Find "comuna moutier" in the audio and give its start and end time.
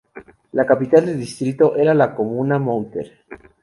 2.15-3.19